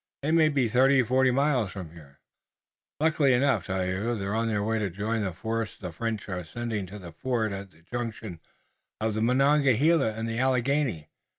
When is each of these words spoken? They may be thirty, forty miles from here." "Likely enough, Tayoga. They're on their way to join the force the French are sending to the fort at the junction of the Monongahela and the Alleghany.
They 0.23 0.31
may 0.31 0.49
be 0.49 0.67
thirty, 0.67 1.03
forty 1.03 1.29
miles 1.29 1.71
from 1.71 1.91
here." 1.91 2.17
"Likely 2.99 3.33
enough, 3.33 3.67
Tayoga. 3.67 4.15
They're 4.15 4.33
on 4.33 4.47
their 4.47 4.63
way 4.63 4.79
to 4.79 4.89
join 4.89 5.23
the 5.23 5.31
force 5.31 5.77
the 5.77 5.91
French 5.91 6.27
are 6.27 6.43
sending 6.43 6.87
to 6.87 6.97
the 6.97 7.11
fort 7.11 7.51
at 7.51 7.69
the 7.69 7.83
junction 7.83 8.39
of 8.99 9.13
the 9.13 9.21
Monongahela 9.21 10.13
and 10.13 10.27
the 10.27 10.39
Alleghany. 10.39 11.11